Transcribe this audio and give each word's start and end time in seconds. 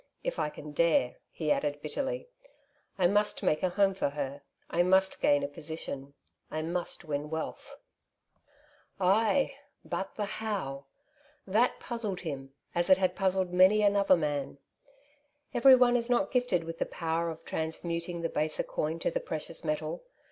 K 0.23 0.31
I 0.35 0.49
can 0.49 0.71
dare,'' 0.71 1.17
he 1.29 1.51
added 1.51 1.79
bitterly,'' 1.83 2.27
I 2.97 3.05
must 3.05 3.43
make 3.43 3.61
a 3.61 3.69
home 3.69 3.93
for 3.93 4.09
her— 4.09 4.41
I 4.71 4.81
must 4.81 5.21
gain 5.21 5.43
a 5.43 5.47
position, 5.47 6.15
I 6.49 6.63
must 6.63 7.05
win 7.05 7.29
wealth." 7.29 7.75
\ 8.39 8.97
Castles 8.97 8.97
in 8.97 9.05
tJie 9.05 9.09
Air. 9.11 9.23
29 9.25 9.25
Ay! 9.27 9.55
but 9.85 10.15
the 10.15 10.23
Iww?— 10.23 10.85
that 11.55 11.79
puzzled 11.79 12.21
him, 12.21 12.51
as 12.73 12.89
it 12.89 12.97
had 12.97 13.15
puzzled 13.15 13.53
many 13.53 13.83
another 13.83 14.17
man. 14.17 14.57
Every 15.53 15.75
one 15.75 15.95
is 15.95 16.09
not 16.09 16.31
gifted 16.31 16.63
with 16.63 16.79
the 16.79 16.87
power 16.87 17.29
of 17.29 17.45
transmuting 17.45 18.21
the 18.23 18.29
baser 18.29 18.63
coin 18.63 18.97
to 19.01 19.11
the 19.11 19.19
precious 19.19 19.63
metal. 19.63 20.03